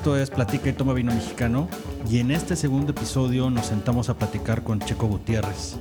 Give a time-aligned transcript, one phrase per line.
[0.00, 1.68] Esto es Platica y Toma Vino Mexicano
[2.10, 5.76] y en este segundo episodio nos sentamos a platicar con Checo Gutiérrez,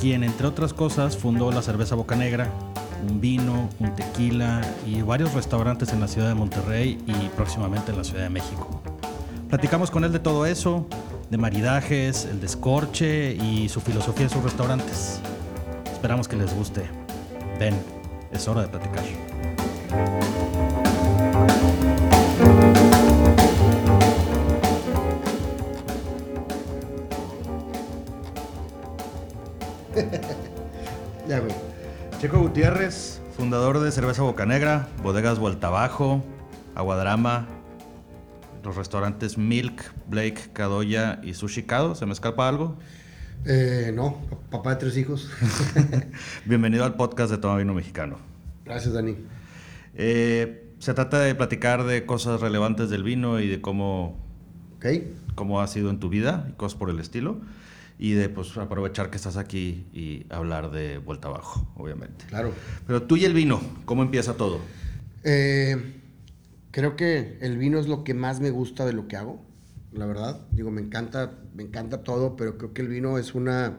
[0.00, 2.50] quien entre otras cosas fundó la cerveza Boca Negra,
[3.08, 7.98] un vino, un tequila y varios restaurantes en la ciudad de Monterrey y próximamente en
[7.98, 8.82] la Ciudad de México.
[9.48, 10.88] Platicamos con él de todo eso,
[11.30, 15.20] de maridajes, el descorche y su filosofía de sus restaurantes.
[15.92, 16.82] Esperamos que les guste.
[17.60, 17.76] Ven,
[18.32, 19.04] es hora de platicar.
[31.28, 31.52] ya, güey.
[32.20, 36.24] Checo Gutiérrez, fundador de Cerveza Boca Negra, Bodegas Vuelta Abajo,
[36.74, 37.48] Aguadrama,
[38.64, 41.94] los restaurantes Milk, Blake, Cadoya y Sushi Kado.
[41.94, 42.76] ¿Se me escapa algo?
[43.44, 44.18] Eh, no,
[44.50, 45.30] papá de tres hijos.
[46.44, 48.18] Bienvenido al podcast de Toma Vino Mexicano.
[48.64, 49.16] Gracias, Dani.
[49.94, 54.16] Eh, se trata de platicar de cosas relevantes del vino y de cómo,
[54.76, 55.12] okay.
[55.34, 57.40] cómo ha sido en tu vida y cosas por el estilo
[58.02, 62.24] y de pues, aprovechar que estás aquí y hablar de vuelta abajo, obviamente.
[62.26, 62.52] Claro.
[62.84, 64.58] Pero tú y el vino, ¿cómo empieza todo?
[65.22, 66.00] Eh,
[66.72, 69.40] creo que el vino es lo que más me gusta de lo que hago,
[69.92, 70.40] la verdad.
[70.50, 73.78] Digo, me encanta, me encanta todo, pero creo que el vino es una,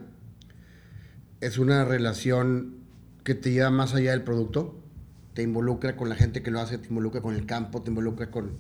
[1.41, 2.77] es una relación
[3.25, 4.79] que te lleva más allá del producto.
[5.33, 8.31] Te involucra con la gente que lo hace, te involucra con el campo, te involucra
[8.31, 8.51] con,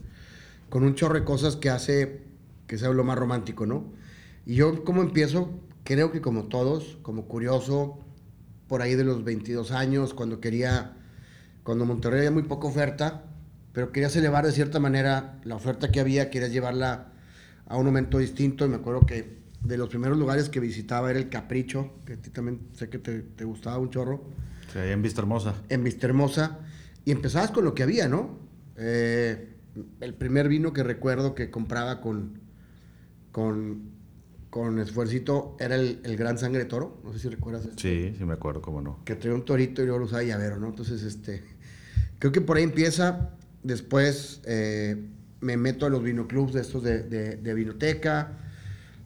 [0.67, 2.19] con un chorro de cosas que hace
[2.67, 4.02] que sea lo más romántico, ¿no?
[4.45, 5.49] Y yo, ¿cómo empiezo?
[5.83, 7.99] Creo que como todos, como curioso,
[8.67, 10.97] por ahí de los 22 años, cuando quería,
[11.63, 13.25] cuando Monterrey había muy poca oferta,
[13.71, 17.13] pero querías elevar de cierta manera la oferta que había, querías llevarla
[17.67, 18.65] a un momento distinto.
[18.65, 22.17] Y me acuerdo que de los primeros lugares que visitaba era el Capricho, que a
[22.17, 24.23] ti también sé que te, te gustaba un chorro.
[24.71, 25.55] Sí, en Vista Hermosa.
[25.69, 26.59] En Vista Hermosa.
[27.05, 28.37] Y empezabas con lo que había, ¿no?
[28.77, 29.53] Eh,
[30.01, 32.39] el primer vino que recuerdo que compraba con,
[33.31, 33.92] con
[34.53, 37.01] con esfuercito era el, el, Gran Sangre Toro.
[37.03, 37.81] No sé si recuerdas esto.
[37.81, 38.99] Sí, sí me acuerdo, cómo no.
[39.03, 40.67] Que traía un torito y luego lo usaba llavero, ¿no?
[40.67, 41.41] Entonces, este,
[42.19, 43.31] creo que por ahí empieza.
[43.63, 45.07] Después eh,
[45.41, 48.37] me meto a los vinoclubs de estos de, de, de vinoteca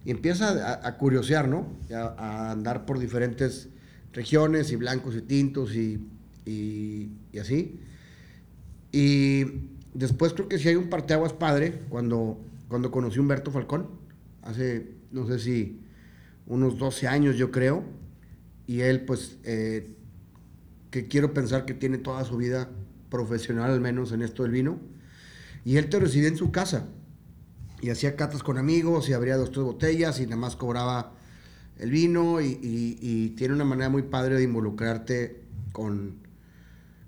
[0.04, 1.78] y empieza a, a curiosear, ¿no?
[1.94, 3.70] A, a, andar por diferentes
[4.12, 6.06] regiones y blancos y tintos y,
[6.46, 7.80] y, y así.
[8.92, 9.46] Y
[9.94, 12.38] después creo que sí hay un parteaguas padre cuando,
[12.68, 13.88] cuando conocí a Humberto Falcón,
[14.42, 15.82] hace no sé si
[16.46, 17.84] unos 12 años yo creo,
[18.66, 19.96] y él pues eh,
[20.92, 22.70] que quiero pensar que tiene toda su vida
[23.10, 24.80] profesional al menos en esto del vino,
[25.66, 26.88] y él te recibía en su casa,
[27.82, 31.14] y hacía catas con amigos, y abría dos, tres botellas, y nada más cobraba
[31.78, 35.42] el vino, y, y, y tiene una manera muy padre de involucrarte
[35.72, 36.16] con,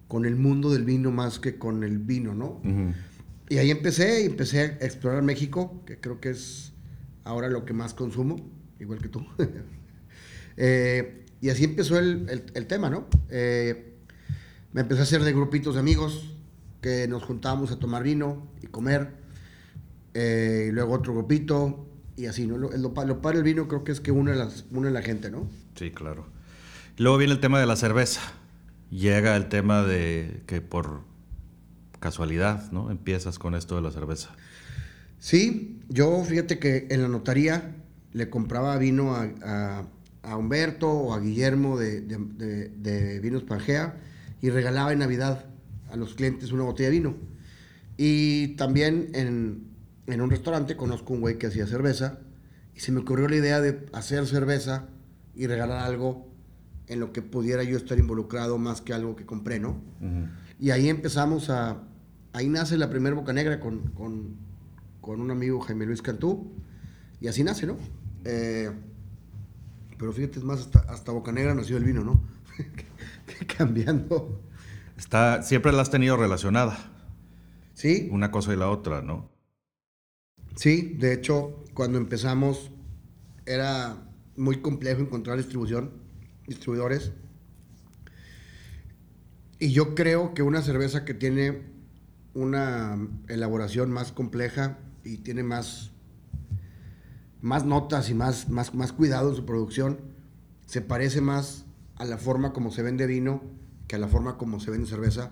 [0.07, 2.61] con el mundo del vino más que con el vino, ¿no?
[2.63, 2.93] Uh -huh.
[3.49, 6.71] Y ahí empecé, empecé a explorar México, que creo que es
[7.23, 8.37] ahora lo que más consumo,
[8.79, 9.25] igual que tú.
[10.57, 13.07] eh, y así empezó el, el, el tema, ¿no?
[13.29, 13.95] Eh,
[14.73, 16.33] me empecé a hacer de grupitos de amigos
[16.81, 19.11] que nos juntábamos a tomar vino y comer.
[20.13, 21.85] Eh, y luego otro grupito
[22.17, 22.57] y así, ¿no?
[22.57, 25.31] Lo, lo, lo padre del vino creo que es que une, las, une la gente,
[25.31, 25.47] ¿no?
[25.75, 26.25] Sí, claro.
[26.97, 28.21] Luego viene el tema de la cerveza.
[28.89, 31.01] Llega el tema de que por
[31.99, 32.91] casualidad, ¿no?
[32.91, 34.31] Empiezas con esto de la cerveza.
[35.19, 37.75] Sí, yo fíjate que en la notaría
[38.13, 39.87] le compraba vino a, a,
[40.23, 43.97] a Humberto o a Guillermo de, de, de, de, Vinos Pangea
[44.41, 45.45] y regalaba en Navidad
[45.91, 47.15] a los clientes una botella de vino.
[47.97, 49.67] Y también en,
[50.07, 52.19] en un restaurante conozco un güey que hacía cerveza
[52.75, 54.87] y se me ocurrió la idea de hacer cerveza
[55.35, 56.29] y regalar algo
[56.87, 59.81] en lo que pudiera yo estar involucrado más que algo que compré, ¿no?
[60.01, 60.29] Uh -huh.
[60.59, 61.83] Y ahí empezamos a...
[62.33, 64.37] Ahí nace la primera Boca Negra con, con
[65.01, 66.51] con un amigo Jaime Luis Cantú,
[67.21, 67.77] y así nace, ¿no?
[68.25, 68.71] Eh,
[69.97, 72.21] pero fíjate, es más, hasta, hasta Bocanegra nació el vino, ¿no?
[73.57, 74.41] Cambiando.
[74.97, 76.77] Está, siempre la has tenido relacionada.
[77.73, 78.09] Sí.
[78.11, 79.29] Una cosa y la otra, ¿no?
[80.55, 82.71] Sí, de hecho, cuando empezamos
[83.45, 83.97] era
[84.35, 85.91] muy complejo encontrar distribución,
[86.47, 87.11] distribuidores.
[89.59, 91.63] Y yo creo que una cerveza que tiene
[92.33, 92.97] una
[93.27, 94.77] elaboración más compleja
[95.13, 95.91] y tiene más,
[97.41, 99.99] más notas y más, más, más cuidado en su producción,
[100.65, 101.65] se parece más
[101.95, 103.41] a la forma como se vende vino
[103.87, 105.31] que a la forma como se vende cerveza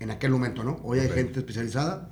[0.00, 0.80] en aquel momento, ¿no?
[0.82, 1.22] Hoy hay okay.
[1.22, 2.10] gente especializada,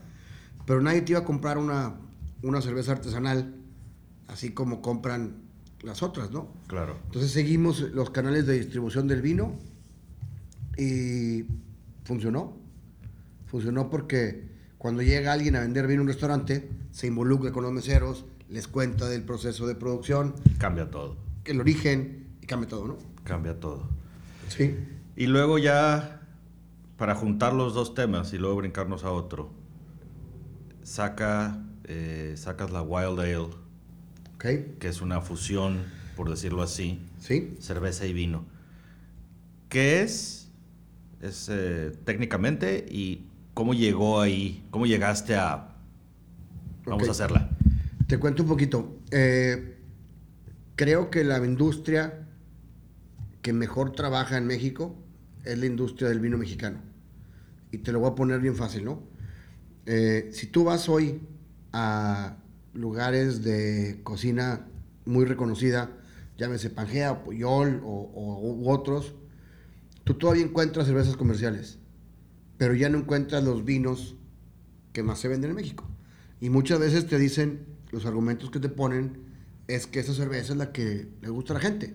[0.67, 1.97] pero nadie te iba a comprar una,
[2.43, 3.57] una cerveza artesanal
[4.29, 5.43] así como compran
[5.83, 6.53] las otras, ¿no?
[6.69, 6.97] Claro.
[7.07, 9.59] Entonces seguimos los canales de distribución del vino
[10.77, 11.45] y
[12.05, 12.57] funcionó.
[13.47, 14.49] Funcionó porque
[14.79, 18.66] Cuando llega alguien a vender vino en un restaurante, se involucra con los meseros, les
[18.69, 21.16] cuenta del proceso de producción, Cambia todo.
[21.44, 22.98] el origen y cambia todo, ¿no?
[23.25, 23.88] Cambia todo.
[24.48, 24.76] Sí.
[25.16, 26.20] Y luego ya,
[26.96, 29.50] para juntar los dos temas y luego brincarnos a otro,
[30.82, 33.48] saca, eh, sacas la Wild Ale,
[34.78, 35.84] que es una fusión,
[36.16, 37.54] por decirlo así, Sí.
[37.60, 38.44] cerveza y vino.
[39.69, 40.48] ¿Qué es?
[41.20, 45.69] Es eh, técnicamente y cómo llegó ahí, cómo llegaste a...
[46.90, 47.50] Vamos a hacerla.
[48.06, 48.98] Te cuento un poquito.
[49.10, 49.76] Eh,
[50.76, 52.26] creo que la industria
[53.42, 54.96] que mejor trabaja en México
[55.44, 56.78] es la industria del vino mexicano.
[57.72, 59.02] Y te lo voy a poner bien fácil, ¿no?
[59.87, 61.20] Eh, si tú vas hoy
[61.72, 62.37] a
[62.75, 64.66] lugares de cocina
[65.06, 65.90] muy reconocida,
[66.37, 69.14] llámese Pangea, o Puyol o, o- u otros,
[70.04, 71.78] tú todavía encuentras cervezas comerciales,
[72.58, 74.16] pero ya no encuentras los vinos
[74.92, 75.88] que más se venden en México.
[76.40, 79.31] Y muchas veces te dicen, los argumentos que te ponen,
[79.69, 81.94] es que esa cerveza es la que le gusta a la gente.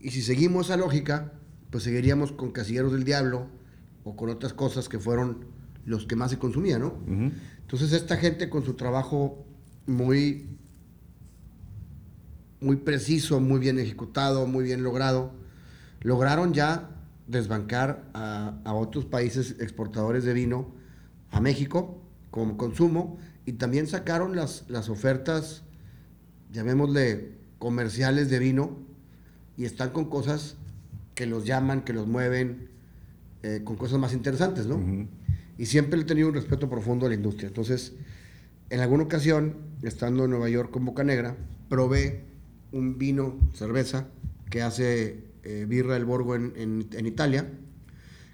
[0.00, 1.32] Y si seguimos esa lógica,
[1.70, 3.46] pues seguiríamos con Casilleros del Diablo
[4.04, 5.44] o con otras cosas que fueron
[5.84, 6.88] los que más se consumían, ¿no?
[6.88, 7.32] Ujú.
[7.60, 9.46] Entonces esta gente con su trabajo
[9.86, 10.46] muy,
[12.60, 15.32] muy preciso, muy bien ejecutado, muy bien logrado,
[16.00, 16.90] lograron ya
[17.26, 20.74] desbancar a, a otros países exportadores de vino
[21.30, 25.62] a México como consumo y también sacaron las, las ofertas,
[26.52, 28.76] llamémosle comerciales de vino
[29.56, 30.56] y están con cosas
[31.14, 32.68] que los llaman, que los mueven,
[33.42, 34.80] eh, con cosas más interesantes, ¿no?
[35.58, 37.48] Y siempre he tenido un respeto profundo a la industria.
[37.48, 37.92] Entonces,
[38.70, 41.36] en alguna ocasión, estando en Nueva York con Boca Negra,
[41.68, 42.24] probé
[42.72, 44.06] un vino, cerveza,
[44.50, 47.48] que hace eh, Birra del Borgo en, en- en Italia,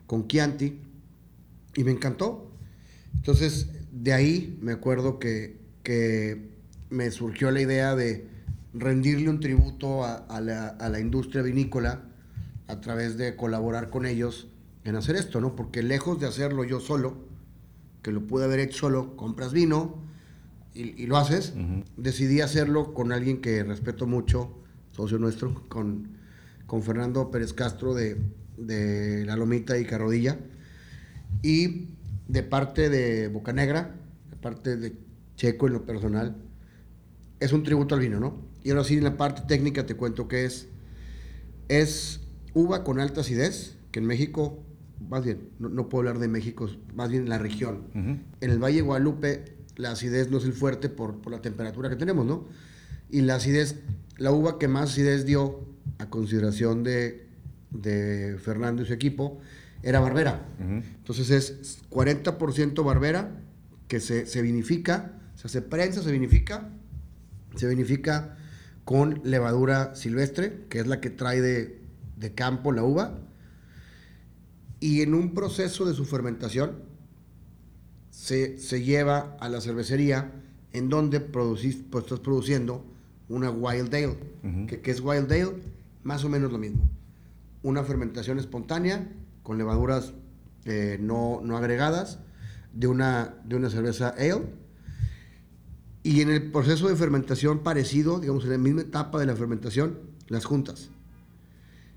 [0.06, 0.78] con Chianti,
[1.74, 2.50] y me encantó.
[3.16, 3.68] Entonces,
[4.02, 6.48] de ahí me acuerdo que, que
[6.90, 8.28] me surgió la idea de
[8.72, 12.04] rendirle un tributo a, a la, a la industria vinícola
[12.68, 14.48] a través de colaborar con ellos
[14.84, 15.56] en hacer esto, ¿no?
[15.56, 17.16] Porque lejos de hacerlo yo solo,
[18.02, 20.02] que lo pude haber hecho solo, compras vino
[20.74, 21.54] y, y lo haces,
[21.96, 24.50] decidí hacerlo con alguien que respeto mucho,
[24.92, 26.08] socio nuestro, con,
[26.66, 28.16] con Fernando Pérez Castro de,
[28.56, 30.38] de La Lomita y Carrodilla.
[31.42, 31.88] Y
[32.28, 33.96] de parte de Boca Negra,
[34.30, 34.94] de parte de
[35.36, 36.36] Checo en lo personal,
[37.40, 38.46] es un tributo al vino, ¿no?
[38.62, 40.68] Y ahora sí, en la parte técnica te cuento que es,
[41.68, 42.20] es
[42.54, 44.62] uva con alta acidez, que en México,
[45.08, 47.84] más bien, no, no puedo hablar de México, más bien en la región.
[47.94, 51.88] En el Valle de Guadalupe la acidez no es el fuerte por, por la temperatura
[51.88, 52.46] que tenemos, ¿no?
[53.10, 53.76] Y la acidez,
[54.18, 55.66] la uva que más acidez dio
[55.98, 57.26] a consideración de,
[57.70, 59.40] de Fernando y su equipo
[59.82, 60.46] era Barbera.
[60.58, 63.40] Entonces es 40% Barbera
[63.86, 66.70] que se, se vinifica, o sea, se prensa, se vinifica,
[67.56, 68.36] se vinifica
[68.84, 71.80] con levadura silvestre, que es la que trae de,
[72.16, 73.18] de campo la uva,
[74.80, 76.82] y en un proceso de su fermentación
[78.10, 80.32] se, se lleva a la cervecería
[80.72, 82.84] en donde producís, pues, estás produciendo
[83.28, 84.18] una Wild Ale.
[84.66, 85.54] Que, que es Wild Ale?
[86.02, 86.88] Más o menos lo mismo.
[87.62, 89.08] Una fermentación espontánea
[89.48, 90.12] con levaduras
[90.66, 92.18] eh, no, no agregadas
[92.74, 94.42] de una, de una cerveza ale.
[96.02, 100.00] Y en el proceso de fermentación parecido, digamos, en la misma etapa de la fermentación,
[100.26, 100.90] las juntas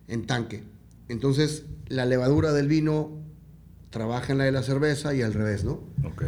[0.07, 0.63] en tanque.
[1.09, 3.19] Entonces, la levadura del vino
[3.89, 5.81] trabaja en la de la cerveza y al revés, ¿no?
[6.05, 6.23] Ok.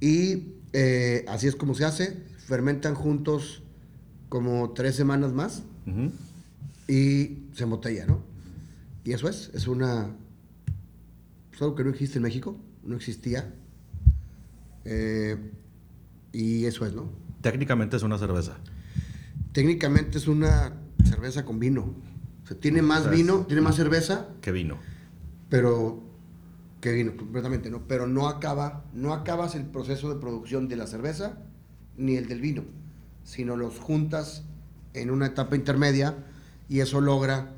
[0.00, 2.16] Y eh, así es como se hace.
[2.48, 3.62] Fermentan juntos
[4.28, 5.62] como tres semanas más
[6.88, 8.26] y se embotella, ¿no?
[9.04, 10.10] Y eso es, es una...
[11.58, 13.52] Es algo que no existe en México, no existía.
[14.84, 15.36] Eh,
[16.30, 17.10] y eso es, ¿no?
[17.40, 18.58] Técnicamente es una cerveza.
[19.50, 21.96] Técnicamente es una cerveza con vino.
[22.44, 24.78] O sea, tiene más O sea, vino, tiene más cerveza, ¿Qué vino?
[25.48, 26.00] pero
[26.80, 27.88] que vino, completamente, ¿no?
[27.88, 31.38] Pero no acaba, no acabas el proceso de producción de la cerveza
[31.96, 32.62] ni el del vino,
[33.24, 34.44] sino los juntas
[34.94, 36.24] en una etapa intermedia
[36.68, 37.50] y eso logra,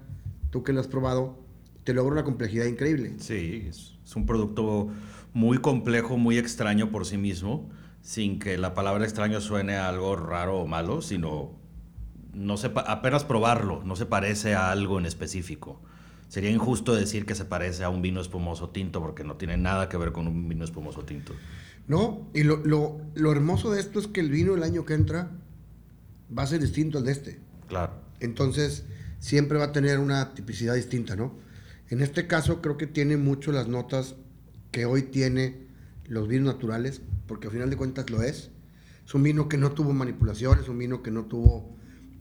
[0.49, 1.40] tú que lo has probado,
[1.85, 3.15] te logra una complejidad increíble.
[3.19, 4.89] Sí, es, es un producto
[5.33, 7.71] muy complejo, muy extraño por sí mismo,
[8.03, 11.59] sin que la palabra extraño suene a algo raro o malo, sino
[12.33, 15.81] no se apenas probarlo, no se parece a algo en específico.
[16.29, 19.89] Sería injusto decir que se parece a un vino espumoso tinto porque no tiene nada
[19.89, 21.35] que ver con un vino espumoso tinto.
[21.89, 22.29] ¿No?
[22.35, 25.33] Y lo, lo, lo hermoso de esto es que el vino el año que entra
[26.37, 27.41] va a ser distinto al de este.
[27.67, 27.95] Claro.
[28.21, 28.87] Entonces,
[29.19, 31.35] siempre va a tener una tipicidad distinta, ¿no?
[31.91, 34.15] En este caso, creo que tiene mucho las notas
[34.71, 35.67] que hoy tiene
[36.07, 38.51] los vinos naturales, porque al final de cuentas lo es.
[39.05, 41.77] Es un vino que no tuvo manipulación, es un vino que no tuvo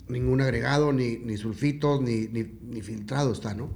[0.08, 3.70] ningún agregado, ni, ni sulfitos, ni, ni, filtrado está, ¿no?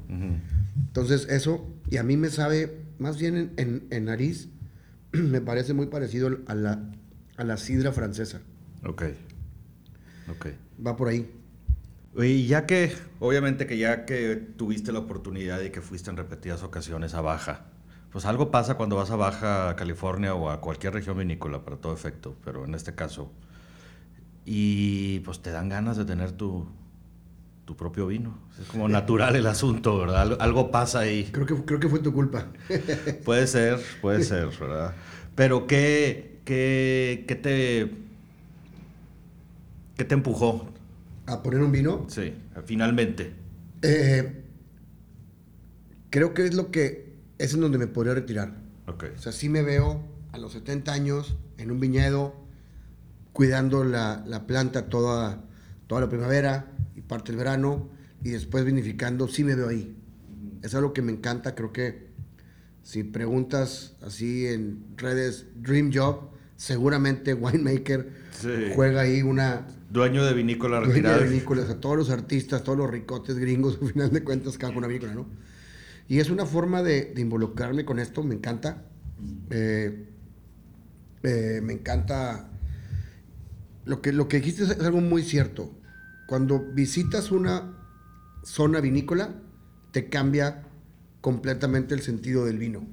[0.75, 4.49] Entonces eso, y a mí me sabe, más bien en, en, nariz,
[5.11, 6.91] me parece muy parecido a la,
[7.37, 8.41] a la sidra francesa.
[8.83, 9.03] Ok.
[10.29, 10.47] Ok.
[10.85, 11.29] Va por ahí.
[12.15, 16.61] Y ya que, obviamente que ya que tuviste la oportunidad y que fuiste en repetidas
[16.61, 17.65] ocasiones a Baja,
[18.11, 21.93] pues algo pasa cuando vas a Baja California o a cualquier región vinícola para todo
[21.93, 23.31] efecto, pero en este caso.
[24.45, 26.67] Y pues te dan ganas de tener tu,
[27.65, 28.37] tu propio vino.
[28.61, 30.37] Es como natural el asunto, ¿verdad?
[30.39, 31.29] Algo, pasa ahí.
[31.31, 32.49] Creo que, creo que fue tu culpa.
[33.25, 34.93] puede ser, puede ser, ¿verdad?
[35.33, 37.91] Pero ¿qué, qué, qué te,
[39.97, 40.72] qué te empujó
[41.25, 42.05] a poner un vino.
[42.09, 42.33] Sí,
[42.65, 43.33] finalmente.
[43.81, 44.43] Eh,
[46.09, 48.55] creo que es lo que es en donde me podría retirar.
[48.87, 49.11] Okay.
[49.15, 52.35] O sea, sí me veo a los 70 años en un viñedo
[53.31, 55.43] cuidando la, la planta toda,
[55.87, 57.89] toda la primavera y parte del verano
[58.23, 59.95] y después vinificando, sí me veo ahí.
[60.61, 62.07] Es algo que me encanta, creo que
[62.83, 68.11] si preguntas así en redes Dream Job, seguramente Winemaker
[68.75, 69.67] juega ahí una...
[69.93, 71.17] Dueño de vinícola retirada.
[71.17, 74.57] Dueño de vinícolas, a todos los artistas, todos los ricotes gringos, al final de cuentas,
[74.57, 75.27] cada una vinícola, ¿no?
[76.09, 78.85] Y es una forma de, involucrarme con esto, me encanta.
[79.51, 80.07] Eh,
[81.21, 82.49] eh, me encanta...
[83.85, 85.71] Lo que, lo que dijiste es algo muy cierto.
[86.27, 87.77] Cuando visitas una
[88.43, 89.35] zona vinícola,
[89.91, 90.63] te cambia
[91.21, 92.87] completamente el sentido del vino.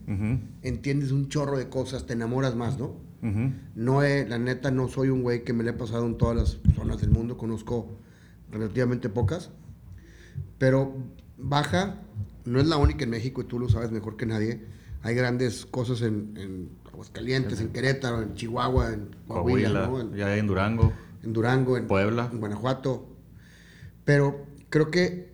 [0.62, 3.09] Entiendes un chorro de cosas, te enamoras más, ¿no?
[3.22, 6.74] No la neta, no soy un güey que me le he pasado en todas las
[6.74, 7.98] zonas del mundo, conozco
[8.50, 9.50] relativamente pocas,
[10.58, 10.94] pero
[11.36, 12.00] Baja
[12.44, 14.64] no es la única en México y tú lo sabes mejor que nadie.
[15.02, 20.46] Hay grandes cosas en, en Aguascalientes, en Querétaro, en Chihuahua, en Coahuila, en, ya en
[20.46, 20.92] Durango.
[21.22, 23.08] En Durango, en Puebla, en Guanajuato.
[24.04, 25.32] Pero creo que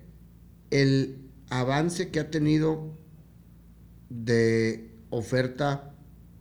[0.71, 2.97] el avance que ha tenido
[4.09, 5.95] de oferta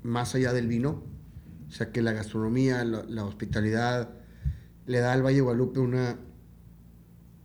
[0.04, 1.04] más allá del vino,
[1.76, 4.10] sea que la gastronomía, la, hospitalidad,
[4.86, 6.18] le da al Valle de Guadalupe una,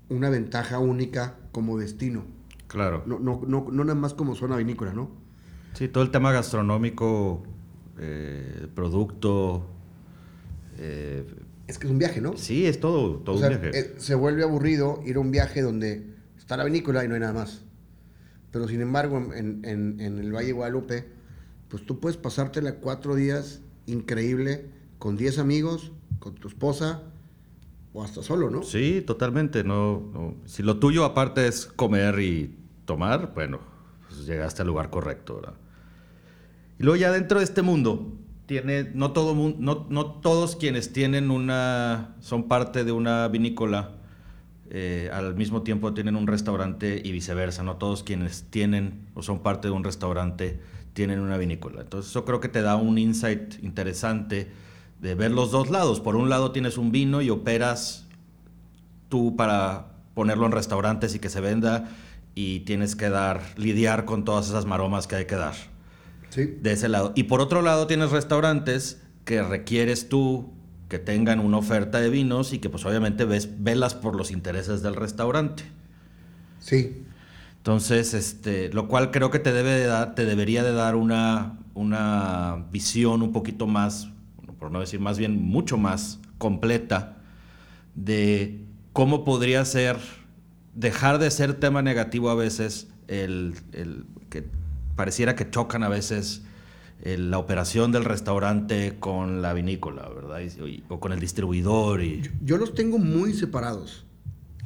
[0.08, 2.24] una ventaja única como destino.
[2.68, 3.02] Claro.
[3.06, 5.10] No, no, no, no nada más como zona vinícola, ¿no?
[5.74, 7.42] Sí, todo el tema gastronómico,
[7.98, 9.66] eh, producto.
[10.78, 11.26] Eh,
[11.66, 12.36] es que es un viaje, ¿no?
[12.36, 13.70] Sí, es todo, todo un viaje.
[13.76, 17.20] Eh, se vuelve aburrido ir a un viaje donde está la vinícola y no hay
[17.20, 17.64] nada más.
[18.52, 21.08] Pero sin embargo, en, en, en el Valle de Guadalupe,
[21.68, 27.02] pues tú puedes pasártela cuatro días increíble con 10 amigos, con tu esposa
[27.92, 28.62] o hasta solo, ¿no?
[28.62, 29.64] Sí, totalmente.
[29.64, 33.60] No, Si lo tuyo aparte es comer y tomar, bueno,
[34.08, 35.54] pues llegaste al lugar correcto, ¿verdad?
[36.78, 38.12] Y luego ya dentro de este mundo,
[38.46, 44.00] tiene, no, todo, no, no todos quienes tienen una, son parte de una vinícola,
[44.72, 47.64] eh, al mismo tiempo tienen un restaurante y viceversa.
[47.64, 50.60] No todos quienes tienen o son parte de un restaurante
[50.92, 51.82] tienen una vinícola.
[51.82, 54.50] Entonces eso creo que te da un insight interesante
[55.00, 56.00] de ver los dos lados.
[56.00, 58.06] Por un lado tienes un vino y operas
[59.08, 61.88] tú para ponerlo en restaurantes y que se venda
[62.34, 65.54] y tienes que dar, lidiar con todas esas maromas que hay que dar.
[66.30, 66.58] Sí.
[66.60, 67.12] De ese lado.
[67.16, 70.52] Y por otro lado tienes restaurantes que requieres tú
[70.88, 74.82] que tengan una oferta de vinos y que pues obviamente ves, velas por los intereses
[74.82, 75.62] del restaurante.
[76.58, 77.04] Sí.
[77.60, 81.58] Entonces, este, lo cual creo que te debe de dar, te debería de dar una,
[81.74, 84.08] una visión un poquito más,
[84.58, 87.18] por no decir más bien mucho más completa
[87.94, 88.64] de
[88.94, 89.98] cómo podría ser
[90.74, 94.44] dejar de ser tema negativo a veces el, el que
[94.96, 96.42] pareciera que chocan a veces
[97.02, 100.40] la operación del restaurante con la vinícola, ¿verdad?
[100.88, 102.02] o con el distribuidor.
[102.02, 102.22] Y...
[102.42, 104.04] yo, los tengo muy separados.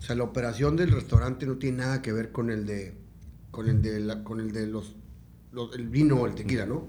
[0.05, 2.93] O sea, la operación del restaurante no tiene nada que ver con el de,
[3.51, 4.95] con el de, la, con el de los,
[5.75, 6.87] el vino o el tequila, ¿no?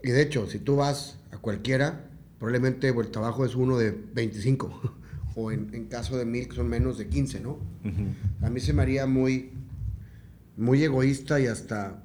[0.00, 4.94] Y de hecho, si tú vas a cualquiera, probablemente el trabajo es uno de 25,
[5.34, 7.58] o en, caso de mil son menos de 15, ¿no?
[8.42, 9.50] A mí se me haría muy,
[10.56, 12.04] muy egoísta y hasta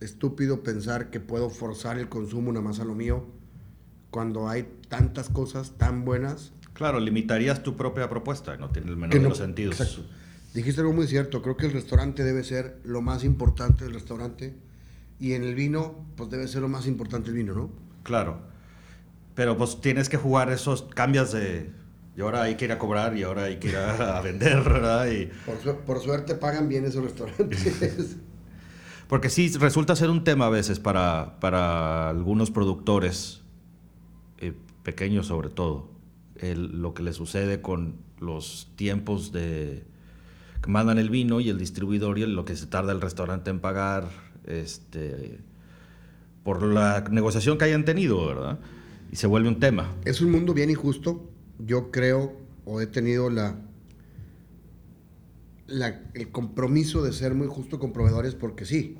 [0.00, 3.24] estúpido pensar que puedo forzar el consumo nada más a lo mío
[4.10, 9.14] cuando hay tantas cosas tan buenas Claro, limitarías tu propia propuesta, no tiene el menor
[9.14, 9.80] de los sentidos.
[9.80, 10.02] Exacto.
[10.52, 14.54] Dijiste algo muy cierto, creo que el restaurante debe ser lo más importante del restaurante
[15.18, 17.70] y en el vino, pues debe ser lo más importante el vino, ¿no?
[18.02, 18.38] Claro,
[19.34, 21.70] pero pues tienes que jugar esos, cambios de...
[22.16, 25.08] Y ahora hay que ir a cobrar y ahora hay que ir a, vender, ¿verdad?
[25.08, 25.30] Y...
[25.86, 28.16] Por, suerte pagan bien esos restaurantes.
[29.08, 33.44] Porque sí, resulta ser un tema a veces para, para algunos productores
[34.84, 35.88] pequeños sobre todo,
[36.56, 39.84] lo que le sucede con los tiempos de
[40.62, 43.60] que mandan el vino y el distribuidor y lo que se tarda el restaurante en
[43.60, 44.08] pagar,
[44.46, 45.38] este,
[46.42, 48.58] por la negociación que hayan tenido, ¿verdad?
[49.12, 49.94] Y se vuelve un tema.
[50.04, 51.28] Es un mundo bien injusto.
[51.58, 53.58] Yo creo o he tenido la,
[56.14, 58.96] el compromiso de ser muy justo con proveedores porque sí,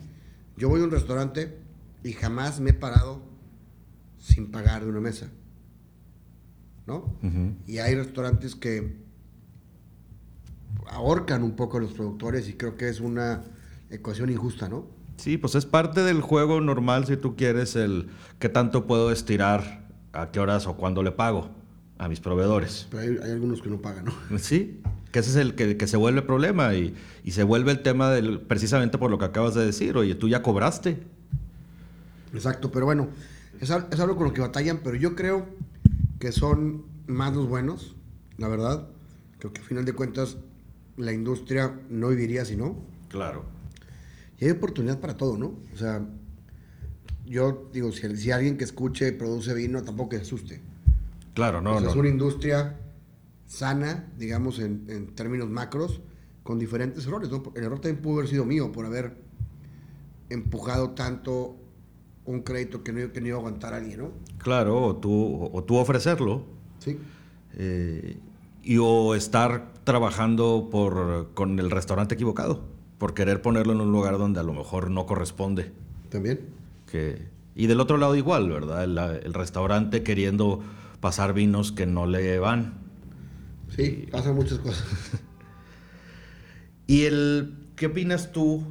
[0.57, 1.57] yo voy a un restaurante
[2.03, 3.23] y jamás me he parado
[4.19, 5.31] sin pagar de una mesa.
[6.87, 7.17] ¿No?
[7.67, 8.97] Y hay restaurantes que
[10.87, 13.43] ahorcan un poco a los productores y creo que es una
[13.91, 14.87] ecuación injusta, ¿no?
[15.17, 19.85] Sí, pues es parte del juego normal si tú quieres el qué tanto puedo estirar,
[20.13, 21.51] a qué horas o cuándo le pago
[21.99, 22.89] a mis proveedores.
[22.91, 24.15] Pero hay, algunos que no pagan, ¿no?
[24.39, 24.81] Sí,
[25.13, 26.95] que ese es el que, se vuelve problema y,
[27.31, 30.43] se vuelve el tema del, precisamente por lo que acabas de decir, oye, tú ya
[30.43, 31.03] cobraste.
[32.35, 33.09] Exacto, pero bueno,
[33.61, 35.47] es, es algo con lo que batallan, pero yo creo
[36.19, 37.97] que son más los buenos,
[38.39, 38.89] la verdad.
[39.39, 40.39] Creo que al final de cuentas
[40.97, 42.77] la industria no viviría si no.
[43.09, 43.45] Claro.
[44.39, 45.59] Y hay oportunidad para todo, ¿no?
[45.73, 46.07] O sea,
[47.27, 50.63] yo digo, si, si alguien que escuche y produce vino, tampoco que se asuste.
[51.35, 52.79] Claro, no, Es una industria
[53.47, 56.01] sana, digamos, en, términos macros,
[56.43, 57.31] con diferentes errores.
[57.31, 57.43] ¿no?
[57.55, 59.17] El error también pudo haber sido mío por haber
[60.31, 61.57] empujado tanto
[62.27, 64.11] un crédito que no, he tenido aguantar a alguien, ¿no?
[64.39, 66.45] Claro, o tú, o tú ofrecerlo.
[66.79, 66.99] Sí.
[67.57, 68.19] Eh,
[68.63, 72.65] y o estar trabajando por, con el restaurante equivocado,
[72.99, 75.73] por querer ponerlo en un lugar donde a lo mejor no corresponde.
[76.09, 76.41] También.
[76.91, 78.85] Que, y del otro lado igual, ¿verdad?
[78.85, 80.63] El, restaurante queriendo
[81.01, 82.75] pasar vinos que no le van.
[83.77, 84.87] Sí, pasan muchas cosas.
[86.87, 88.63] ¿Y el qué opinas tú,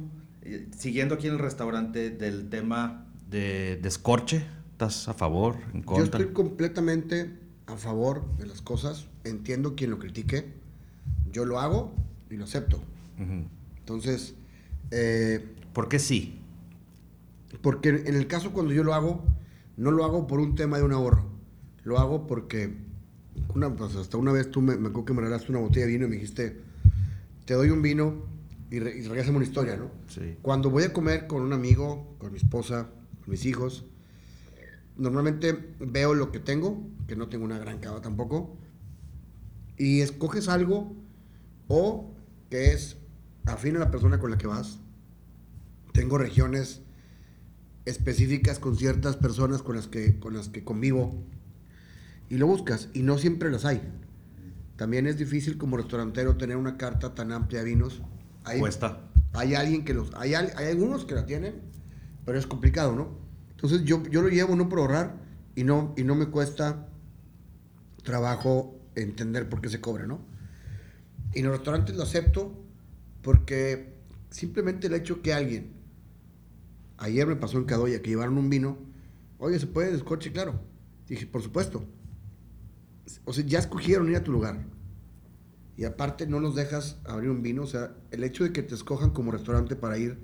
[0.42, 4.46] eh, siguiendo aquí en el restaurante, del tema de descorche?
[4.70, 5.96] ¿Estás a favor, en contra?
[5.98, 7.30] Yo estoy completamente
[7.66, 9.08] a favor de las cosas.
[9.24, 10.52] Entiendo quien lo critique.
[11.32, 11.92] Yo lo hago
[12.30, 12.80] y lo acepto.
[13.78, 14.34] Entonces...
[14.90, 16.38] Eh, ¿Por qué sí?
[17.60, 19.24] Porque en el caso cuando yo lo hago,
[19.76, 21.26] no lo hago por un tema de un ahorro.
[21.82, 22.72] Lo hago porque
[23.52, 25.92] una, pues, hasta una vez tú me, me acuerdo que me regalaste una botella de
[25.92, 26.60] vino y me dijiste,
[27.44, 28.22] te doy un vino
[28.70, 29.90] y, re, una historia, ¿no?
[30.06, 30.36] Sí.
[30.42, 32.88] Cuando voy a comer con un amigo, con mi esposa,
[33.24, 33.84] con mis hijos,
[34.96, 38.56] normalmente veo lo que tengo, que no tengo una gran cava tampoco,
[39.76, 40.94] y escoges algo
[41.68, 42.12] o
[42.50, 42.96] que es
[43.46, 44.78] afín a la persona con la que vas.
[45.92, 46.82] Tengo regiones
[47.84, 51.22] específicas con ciertas personas con las que, con las que convivo
[52.30, 53.82] y lo buscas y no siempre las hay.
[54.76, 58.02] También es difícil como restaurantero tener una carta tan amplia de vinos.
[58.44, 59.10] Hay, Cuesta.
[59.32, 60.12] Hay alguien que los...
[60.14, 61.60] Hay, hay algunos que la tienen,
[62.24, 63.18] pero es complicado, ¿no?
[63.50, 65.16] Entonces yo, yo lo llevo no por ahorrar
[65.54, 66.88] y no, y no me cuesta
[68.02, 70.20] trabajo entender por qué se cobra, ¿no?
[71.32, 72.52] Y en los restaurantes lo acepto
[73.22, 73.94] porque
[74.30, 75.72] simplemente el hecho que alguien,
[76.98, 78.78] ayer me pasó en Cadoya que llevaron un vino,
[79.38, 80.32] oye, ¿se puede descorche?
[80.32, 80.60] Claro.
[81.08, 81.84] Dije, por supuesto.
[83.24, 84.64] O sea, ya escogieron ir a tu lugar.
[85.76, 87.62] Y aparte no los dejas abrir un vino.
[87.62, 90.18] O sea, el hecho de que te escojan como restaurante para ir,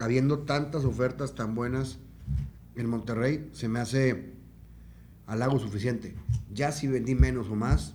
[0.00, 1.98] habiendo tantas ofertas tan buenas,
[2.74, 4.32] en Monterrey se me hace
[5.26, 6.14] halago suficiente.
[6.52, 7.94] Ya si vendí menos o más,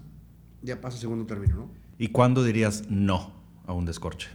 [0.61, 1.69] ya pasa segundo término, ¿no?
[1.97, 3.33] ¿Y cuándo dirías no
[3.65, 4.29] a un descorche?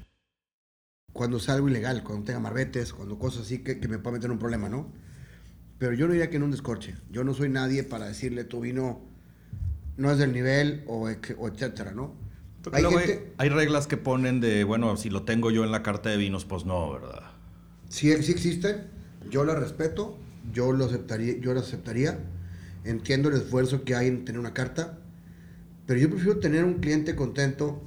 [1.12, 4.32] Cuando sea algo ilegal, cuando tenga marbetes, cuando cosas así que, me pueda meter en
[4.32, 4.88] un problema, ¿no?
[5.78, 6.96] Pero yo no diría que en un descorche.
[7.10, 9.00] Yo no soy nadie para decirle tu vino
[9.96, 12.14] no es del nivel o, etcétera, ¿no?
[12.72, 12.84] Hay,
[13.38, 16.44] hay, reglas que ponen de, bueno, si lo tengo yo en la carta de vinos,
[16.44, 17.29] pues no, ¿verdad?
[17.90, 18.86] Sí, sí existen,
[19.30, 20.16] yo las respeto,
[20.52, 22.20] yo lo aceptaría, yo lo aceptaría.
[22.84, 24.98] Entiendo el esfuerzo que hay en tener una carta,
[25.86, 27.82] pero yo prefiero tener un cliente contento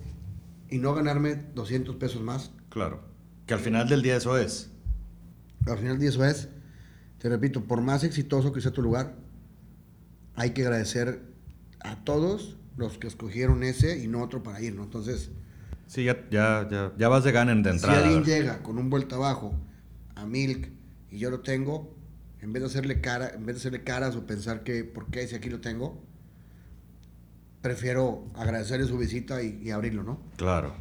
[0.70, 2.52] y no ganarme 200 pesos más.
[2.70, 3.02] Claro,
[3.48, 4.70] que al final del día eso es.
[5.66, 6.50] Al final del día eso es.
[7.18, 9.16] Te repito, por más exitoso que sea tu lugar,
[10.36, 11.22] hay que agradecer
[11.80, 14.84] a todos los que escogieron ese y no otro para ir, ¿no?
[14.84, 15.32] Entonces...
[15.88, 18.02] Sí, ya, ya, ya, vas de ganen de entrada.
[18.02, 19.54] Si alguien llega con un vuelta abajo
[20.16, 20.70] a Milk
[21.12, 21.96] y yo lo tengo,
[22.42, 25.28] en vez de hacerle cara, en vez de hacerle caras o pensar que por qué
[25.28, 26.04] si aquí lo tengo,
[27.62, 30.20] prefiero agradecerle su visita y, abrirlo, ¿no?
[30.36, 30.76] Claro.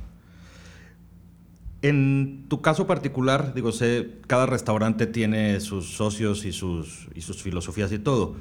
[1.81, 7.43] En tu caso particular, digo, sé, cada restaurante tiene sus socios y sus, y sus
[7.43, 8.37] filosofías y todo,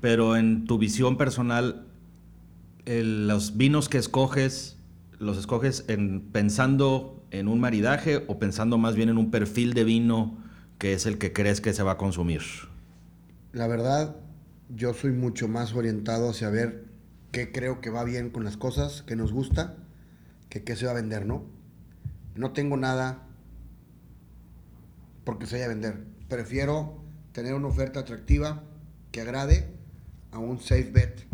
[0.00, 1.86] pero en tu visión personal,
[2.84, 4.76] los vinos que escoges,
[5.18, 9.84] ¿los escoges en, pensando en un maridaje o pensando más bien en un perfil de
[9.84, 10.38] vino
[10.78, 12.42] que es el que crees que se va a consumir?
[13.52, 14.16] La verdad,
[14.68, 16.84] yo soy mucho más orientado hacia ver
[17.32, 19.76] qué creo que va bien con las cosas, qué nos gusta,
[20.48, 21.44] que qué se va a vender, ¿no?
[22.34, 23.22] No tengo nada
[25.24, 26.04] porque se vaya a vender.
[26.28, 28.62] Prefiero tener una oferta atractiva
[29.10, 29.68] que agrade
[30.32, 31.26] a un safe bet.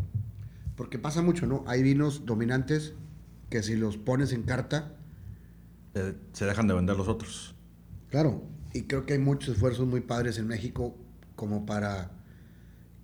[0.76, 1.64] Porque pasa mucho, ¿no?
[1.66, 2.94] Hay vinos dominantes
[3.50, 4.96] que si los pones en carta...
[5.94, 7.54] Eh, se dejan de vender los otros.
[8.08, 10.96] Claro, y creo que hay muchos esfuerzos muy padres en México
[11.36, 12.10] como para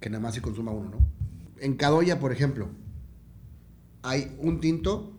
[0.00, 0.98] que nada más se consuma uno, ¿no?
[1.60, 2.68] En Cadoya, por ejemplo,
[4.02, 5.12] hay un tinto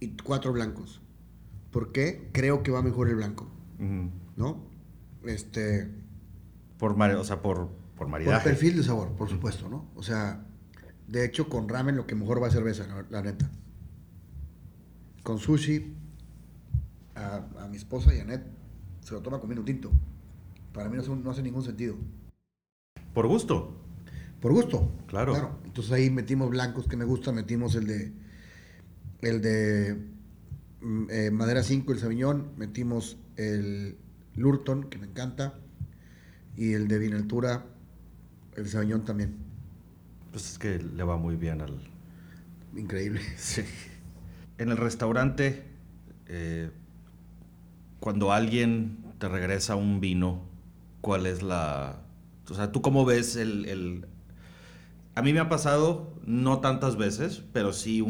[0.00, 1.00] y cuatro blancos.
[1.70, 2.28] ¿Por qué?
[2.32, 3.50] Creo que va mejor el blanco,
[4.36, 4.66] ¿no?
[5.24, 5.90] Este...
[6.78, 8.36] Por, o sea, por, por maridaje.
[8.36, 9.90] Por perfil de sabor, por supuesto, ¿no?
[9.96, 10.46] O sea,
[11.08, 13.50] de hecho, con ramen lo que mejor va a cerveza, la, neta.
[15.22, 15.94] Con sushi,
[17.18, 18.46] a, mi esposa y Annette
[19.00, 19.90] se lo toma con vino tinto.
[20.72, 21.96] Para mí no hace, ningún sentido.
[23.14, 23.76] ¿Por gusto?
[24.40, 24.92] Por gusto.
[25.06, 25.32] Claro.
[25.32, 25.58] claro.
[25.64, 28.12] Entonces ahí metimos blancos que me gusta, metimos el de
[29.22, 29.96] el de
[30.80, 33.96] mm, eh, Madera 5, el Sauvignon, metimos el
[34.34, 35.54] Lurton, que me encanta,
[36.56, 37.66] y el de Vinaltura,
[38.56, 39.36] el Sauvignon también.
[40.30, 41.80] Pues es que le va muy bien al...
[42.76, 43.20] Increíble.
[43.36, 43.62] Sí.
[44.58, 45.64] En el restaurante,
[46.26, 46.70] eh,
[48.00, 50.42] cuando alguien te regresa un vino,
[51.00, 52.00] ¿cuál es la...
[52.50, 54.06] O sea, ¿tú cómo ves el...
[55.14, 58.04] A mí me ha pasado, no tantas veces, pero sí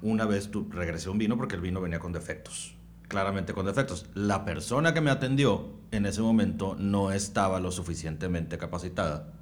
[0.00, 2.76] una vez tú regresé un vino porque el vino venía con defectos
[3.12, 4.06] claramente con defectos.
[4.14, 9.34] La persona que me atendió en ese momento no estaba lo suficientemente capacitada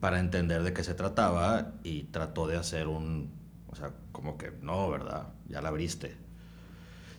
[0.00, 3.30] para entender de qué se trataba y trató de hacer un,
[3.66, 5.34] o sea, como que no, ¿verdad?
[5.48, 6.16] Ya la abriste.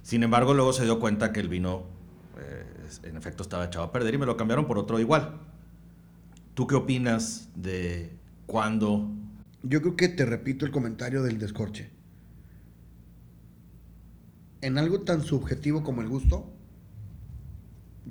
[0.10, 1.84] Sin embargo, luego se dio cuenta que el vino,
[2.40, 2.66] eh,
[3.04, 5.40] en efecto, estaba echado a perder y me lo cambiaron por otro igual.
[6.56, 8.12] ¿Tú qué opinas de
[8.48, 9.12] cuándo?
[9.62, 11.92] Yo creo que te repito el comentario del descorche
[14.62, 16.52] en algo tan subjetivo como el gusto,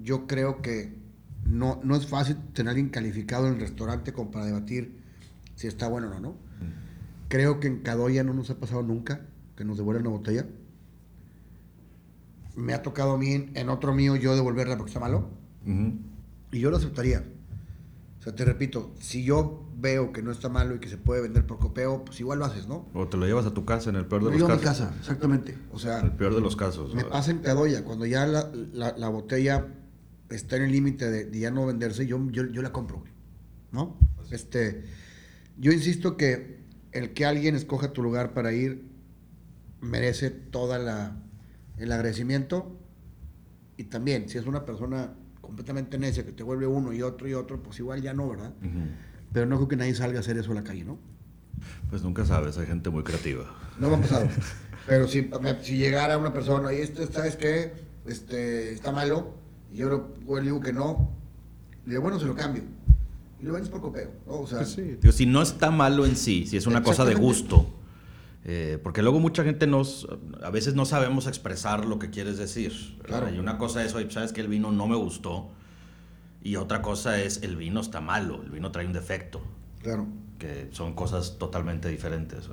[0.02, 0.96] yo creo que
[1.44, 4.98] no, no es fácil tener a alguien calificado en el restaurante como para debatir
[5.56, 6.36] si está bueno o no, ¿no?
[7.28, 10.46] Creo que en Cadoya no nos ha pasado nunca que nos devuelvan una botella.
[12.58, 15.30] Me ha tocado a mí en otro mío yo devolverla porque está malo.
[16.50, 17.24] Y yo lo aceptaría.
[18.18, 21.22] O sea, te repito, si yo veo que no está malo y que se puede
[21.22, 22.88] vender por copeo, pues igual lo haces, ¿no?
[22.94, 24.50] O te lo llevas a tu casa en el peor de los casos.
[24.50, 25.56] a mi casa, exactamente.
[25.72, 26.94] O sea, el peor de los casos.
[26.94, 29.68] Me pasa en Cadoya, cuando ya la, la, botella
[30.30, 33.04] está en el límite de, ya no venderse, yo, yo, yo la compro,
[33.70, 33.96] ¿no?
[34.32, 34.84] Este,
[35.56, 36.58] yo insisto que
[36.90, 38.88] el que alguien escoja tu lugar para ir
[39.80, 41.22] merece toda la
[41.78, 42.76] el agradecimiento
[43.76, 47.34] y también si es una persona completamente necia, que te vuelve uno y otro y
[47.34, 48.52] otro, pues igual ya no, ¿verdad?
[49.32, 50.98] Pero no creo que nadie salga a hacer eso a la calle, ¿no?
[51.88, 53.44] Pues nunca sabes, hay gente muy creativa.
[53.78, 54.28] No me ha pasado.
[54.86, 55.30] Pero si,
[55.62, 57.72] si llegara una persona y este, ¿sabes qué?
[58.06, 59.34] Este, está malo,
[59.72, 61.10] y yo le digo que no,
[61.84, 62.62] le digo, bueno, se lo cambio.
[63.40, 64.40] Y lo vendes por copeo, ¿no?
[64.40, 64.98] O sea, pues sí.
[65.00, 67.66] Digo, si no está malo en sí, si es una cosa de gusto,
[68.50, 70.08] eh, porque luego mucha gente nos,
[70.42, 72.98] a veces no sabemos expresar lo que quieres decir.
[73.02, 73.28] Claro.
[73.28, 75.50] Y una cosa es, oye, sabes que el vino no me gustó.
[76.42, 79.42] Y otra cosa es, el vino está malo, el vino trae un defecto.
[79.82, 80.06] Claro.
[80.38, 82.48] Que son cosas totalmente diferentes.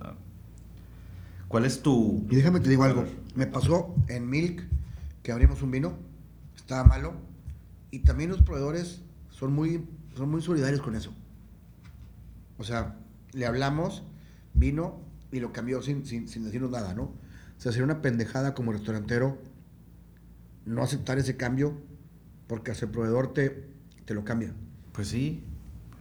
[1.47, 2.27] ¿Cuál es tu...?
[2.29, 3.05] Y déjame te digo algo.
[3.33, 4.67] Me pasó en Milk
[5.23, 5.97] que abrimos un vino,
[6.57, 7.13] estaba malo,
[7.91, 9.85] y también los proveedores son muy,
[10.17, 11.13] son muy solidarios con eso.
[12.57, 12.97] O sea,
[13.31, 14.03] le hablamos,
[14.53, 15.04] vino,
[15.35, 17.03] y lo cambió sin, sin, sin decirnos nada, ¿no?
[17.03, 17.13] O
[17.57, 19.37] sea, sería una pendejada como restaurantero
[20.65, 21.77] no aceptar ese cambio
[22.47, 23.67] porque hace el proveedor te,
[24.05, 24.53] te lo cambia.
[24.93, 25.43] Pues sí.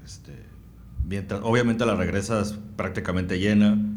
[0.04, 0.32] Este,
[1.42, 3.76] obviamente la regresas prácticamente llena.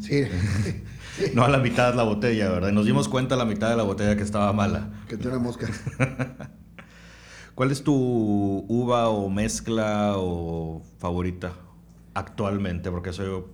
[1.18, 1.32] Sí.
[1.34, 2.70] no a la mitad la botella, ¿verdad?
[2.70, 4.90] nos dimos cuenta a la mitad de la botella que estaba mala.
[5.08, 5.68] Que tiene mosca.
[7.54, 7.94] ¿Cuál es tu
[8.68, 11.52] uva o mezcla o favorita
[12.14, 12.90] actualmente?
[12.90, 13.50] Porque eso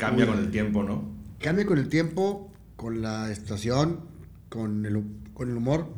[0.00, 1.04] Cambia con el tiempo, ¿no?
[1.38, 4.00] Cambia con el tiempo, con la estación,
[4.48, 5.92] con el, con el humor.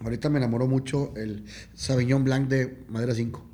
[0.00, 3.44] Ahorita me enamoró mucho el Sauvignon Blanc de Madera 5.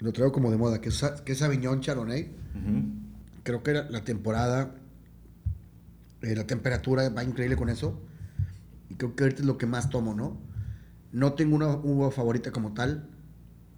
[0.00, 2.30] Lo traigo como de moda, que es, que es Sauvignon Chardonnay.
[3.44, 4.74] Creo que la, temporada,
[6.20, 7.98] eh, la temperatura va increíble con eso.
[8.90, 10.36] Y creo que ahorita es lo que más tomo, ¿no?
[11.12, 13.08] No tengo una uva favorita como tal.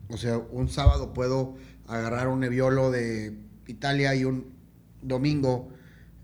[0.08, 1.54] O sea, un sábado puedo
[1.88, 4.52] agarrar un Nebbiolo de Italia y un
[5.02, 5.70] domingo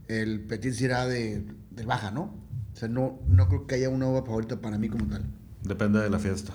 [0.09, 2.35] el Petit Syrah de, del Baja, ¿no?
[2.73, 5.25] O sea, no, no creo que haya una uva favorita para mí como tal.
[5.63, 6.53] Depende de la fiesta.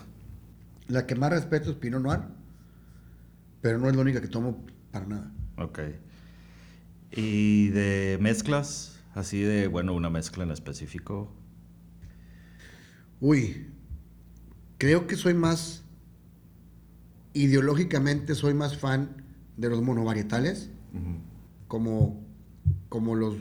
[0.88, 2.22] La que más respeto es Pinot Noir.
[3.62, 5.32] pero no es la única que tomo para nada.
[5.58, 5.80] Ok.
[7.12, 9.00] ¿Y de mezclas?
[9.16, 11.32] Así de, bueno, una mezcla en específico.
[13.20, 13.68] Uy,
[14.78, 15.84] creo que soy más,
[17.44, 19.24] ideológicamente soy más fan
[19.56, 20.70] de los monovarietales,
[21.68, 22.22] como,
[22.90, 23.36] como los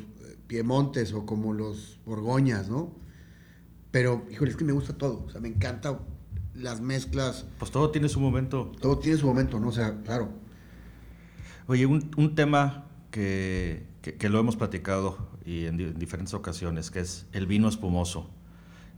[0.47, 2.95] Piemontes o como los Borgoñas, ¿no?
[3.91, 6.01] Pero, híjole, es que me gusta todo, o sea, me encanta
[6.55, 7.47] las mezclas.
[7.59, 8.73] Pues todo tiene su momento.
[8.81, 9.69] Todo tiene su momento, ¿no?
[9.69, 10.29] O sea, claro.
[11.67, 16.35] Oye, un, un tema que, que, que, lo hemos platicado y en, di en, diferentes
[16.35, 18.31] ocasiones, que es el vino espumoso,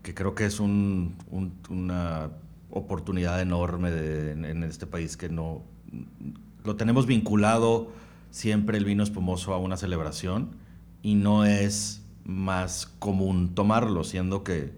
[0.02, 2.30] que creo que es un, un, una
[2.70, 5.62] oportunidad enorme de, en, en, este país que no
[6.64, 7.90] lo tenemos vinculado
[8.30, 10.50] siempre el vino espumoso a una celebración
[11.02, 14.72] y no es más común tomarlo, siendo que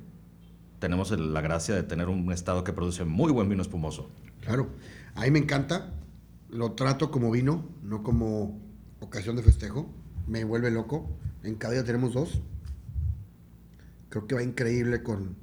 [0.78, 4.10] tenemos la gracia de tener un estado que produce muy buen vino espumoso.
[4.40, 4.70] Claro,
[5.14, 5.92] a mí me encanta,
[6.50, 8.60] lo trato como vino, no como
[9.00, 9.88] ocasión de festejo,
[10.26, 11.08] me vuelve loco,
[11.42, 12.40] en cada día tenemos dos,
[14.08, 15.36] creo que va increíble con...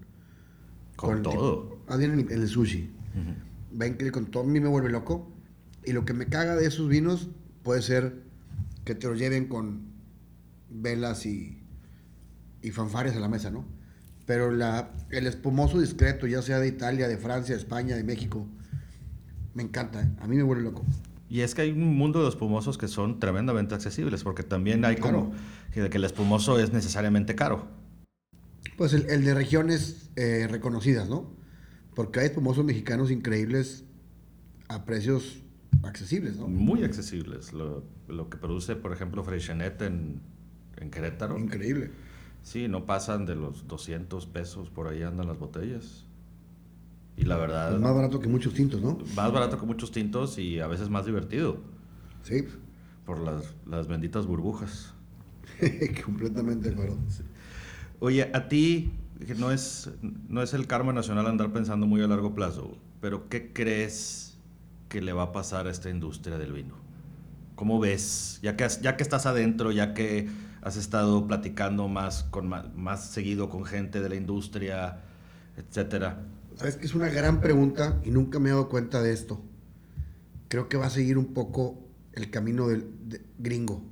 [1.00, 1.78] Con, con todo.
[1.88, 2.90] Ah, bien en el sushi.
[3.16, 3.82] Uh -huh.
[3.82, 5.32] Va increíble con todo, a mí me vuelve loco,
[5.86, 7.30] y lo que me caga de esos vinos
[7.64, 8.24] puede ser
[8.84, 9.82] que te lo lleven con
[10.70, 11.62] velas y,
[12.62, 13.66] y fanfarias a la mesa, ¿no?
[14.26, 18.46] Pero la, el espumoso discreto, ya sea de Italia, de Francia, de España, de México,
[19.54, 20.10] me encanta, ¿eh?
[20.20, 20.84] a mí me vuelve loco.
[21.30, 24.96] Y es que hay un mundo de espumosos que son tremendamente accesibles, porque también hay
[24.96, 25.26] claro.
[25.26, 25.34] como
[25.74, 27.68] que, que, el espumoso es necesariamente caro.
[28.78, 31.32] Pues el, el de regiones eh, reconocidas, ¿no?
[31.96, 33.84] Porque hay espumosos mexicanos increíbles
[34.68, 35.44] a precios
[35.84, 36.48] accesibles, ¿no?
[36.48, 37.54] Muy accesibles.
[37.54, 40.22] Lo, lo que produce, por ejemplo, Freixenet en,
[40.78, 41.38] en Querétaro.
[41.38, 41.92] Increíble.
[42.42, 46.06] Sí, no pasan de los 200 pesos, por ahí andan las botellas.
[47.18, 47.74] Y la verdad...
[47.74, 48.98] Es más barato que muchos tintos, ¿no?
[49.16, 51.58] Más barato que muchos tintos y a veces más divertido.
[52.24, 52.46] Sí.
[53.06, 54.94] Por las, las benditas burbujas.
[56.06, 56.98] Completamente acuerdo.
[57.10, 57.24] Sí.
[58.00, 58.92] Oye, a ti,
[59.38, 63.52] no es, no es el karma nacional andar pensando muy a largo plazo, pero ¿qué
[63.54, 64.38] crees
[64.88, 66.76] que le va a pasar a esta industria del vino?
[67.56, 68.40] ¿Cómo ves?
[68.42, 70.30] Ya que, ya que estás adentro, ya que
[70.62, 75.02] has estado platicando más, con, más, más seguido con gente de la industria,
[75.58, 76.26] etcétera.
[76.56, 79.42] Sabes que es una gran pregunta y nunca me he dado cuenta de esto.
[80.48, 83.84] Creo que va a seguir un poco el camino del de, gringo,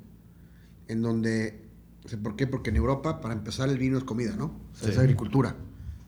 [0.87, 1.66] en donde,
[2.15, 2.47] ¿por qué?
[2.47, 4.45] Porque en Europa, para empezar, el vino es comida, ¿no?
[4.45, 4.93] O sea, sí.
[4.93, 5.55] Es agricultura.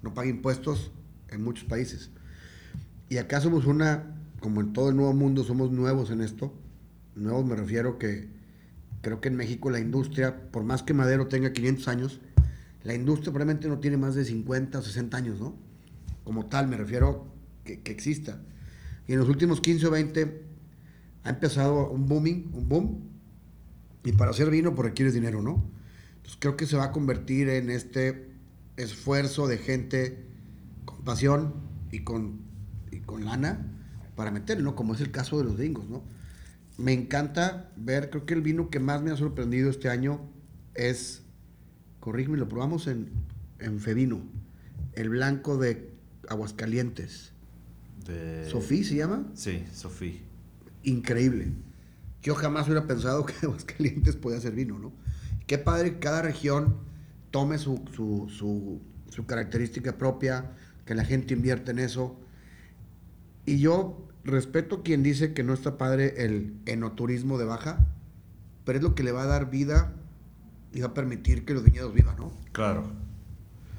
[0.01, 0.91] No paga impuestos
[1.29, 2.11] en muchos países.
[3.09, 6.53] Y acá somos una, como en todo el nuevo mundo, somos nuevos en esto.
[7.15, 8.29] Nuevos me refiero que
[9.01, 12.21] creo que en México la industria, por más que Madero tenga 500 años,
[12.83, 15.55] la industria probablemente no tiene más de 50 o 60 años, ¿no?
[16.23, 17.27] Como tal, me refiero
[17.65, 18.39] que, que exista.
[19.07, 20.43] Y en los últimos 15 o 20
[21.23, 23.09] ha empezado un booming, un boom,
[24.03, 25.78] y para hacer vino pues requieres dinero, ¿no?
[26.19, 28.29] Entonces creo que se va a convertir en este
[28.77, 30.25] esfuerzo de gente
[30.85, 31.53] con pasión
[31.91, 32.39] y con,
[32.91, 33.65] y con lana
[34.15, 34.75] para meter, ¿no?
[34.75, 36.03] Como es el caso de los gringos, ¿no?
[36.77, 40.21] Me encanta ver, creo que el vino que más me ha sorprendido este año
[40.75, 41.23] es,
[41.99, 43.09] corrígeme, lo probamos en,
[43.59, 44.21] en Fevino,
[44.93, 45.89] el blanco de
[46.29, 47.31] Aguascalientes.
[48.05, 48.49] De...
[48.49, 49.25] ¿Sofí se llama?
[49.33, 50.21] Sí, Sofí.
[50.83, 51.51] Increíble.
[52.21, 54.93] Yo jamás hubiera pensado que Aguascalientes podía hacer vino, ¿no?
[55.49, 56.77] Qué padre que cada región
[57.31, 60.51] tome su, su, su, su característica propia,
[60.85, 62.19] que la gente invierte en eso.
[63.47, 67.87] Y yo respeto quien dice que no está padre el enoturismo de baja,
[68.63, 69.91] pero es lo que le va a dar vida
[70.71, 72.31] y va a permitir que los viñedos vivan, ¿no?
[72.51, 72.83] Claro.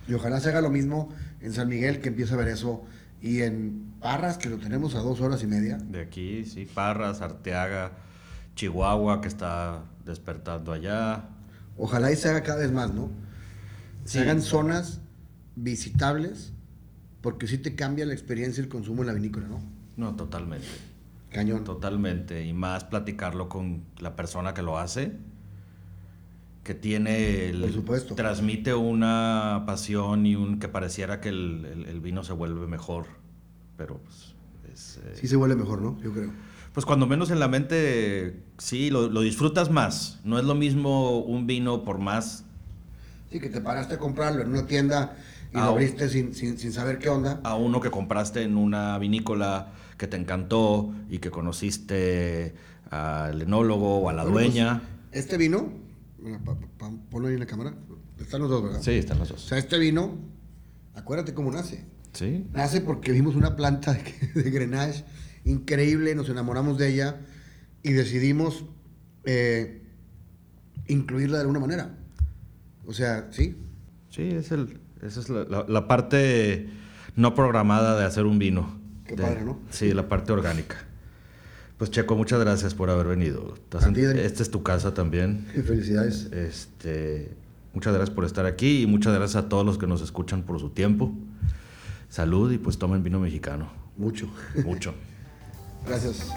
[0.08, 2.82] Y ojalá se haga lo mismo en San Miguel, que empiece a ver eso,
[3.22, 5.76] y en Parras, que lo tenemos a dos horas y media.
[5.76, 7.92] De aquí, sí, Parras, Arteaga,
[8.56, 11.28] Chihuahua, que está despertando allá.
[11.80, 13.10] Ojalá y se haga cada vez más, ¿no?
[14.04, 14.18] Se sí.
[14.18, 15.00] hagan zonas
[15.56, 16.52] visitables,
[17.22, 19.62] porque sí te cambia la experiencia y el consumo en la vinícola, ¿no?
[19.96, 20.66] No, totalmente.
[21.30, 21.64] Cañón.
[21.64, 22.44] Totalmente.
[22.44, 25.12] Y más platicarlo con la persona que lo hace,
[26.64, 27.48] que tiene.
[27.48, 28.14] El, Por supuesto.
[28.14, 33.06] Transmite una pasión y un que pareciera que el, el, el vino se vuelve mejor.
[33.78, 34.34] Pero pues.
[34.70, 35.98] Es, eh, sí se vuelve mejor, ¿no?
[36.02, 36.30] Yo creo.
[36.72, 40.20] Pues cuando menos en la mente, sí, lo, lo disfrutas más.
[40.24, 42.44] No es lo mismo un vino por más.
[43.30, 45.16] Sí, que te paraste a comprarlo en una tienda
[45.52, 47.40] y a lo abriste sin, sin, sin, saber qué onda.
[47.42, 52.54] A uno que compraste en una vinícola que te encantó y que conociste
[52.90, 54.82] al enólogo o a la bueno, dueña.
[55.10, 55.72] Pues, este vino,
[56.44, 57.74] pa, pa, ponlo ahí en la cámara,
[58.18, 58.80] están los dos, ¿verdad?
[58.80, 59.44] Sí, están los dos.
[59.44, 60.18] O sea, este vino,
[60.94, 61.84] acuérdate cómo nace.
[62.12, 62.46] Sí.
[62.52, 64.02] Nace porque vimos una planta de,
[64.42, 65.04] de Grenache
[65.44, 67.20] increíble, nos enamoramos de ella
[67.82, 68.64] y decidimos
[69.24, 69.82] eh,
[70.86, 71.90] incluirla de alguna manera.
[72.86, 73.56] O sea, sí.
[74.10, 76.68] Sí, es el, esa es la, la- la parte
[77.16, 78.78] no programada de hacer un vino.
[79.06, 79.58] Qué De- padre, ¿no?
[79.70, 80.76] Sí, la parte orgánica.
[81.78, 83.54] Pues Checo, muchas gracias por haber venido.
[83.72, 85.46] Esta es tu casa también.
[85.66, 86.26] Felicidades.
[86.30, 87.34] Este,
[87.72, 90.60] muchas gracias por estar aquí y muchas gracias a todos los que nos escuchan por
[90.60, 91.12] su tiempo.
[92.10, 93.70] Salud y pues tomen vino mexicano.
[93.96, 94.28] Mucho.
[94.64, 94.94] Mucho.
[95.86, 96.30] Gracias.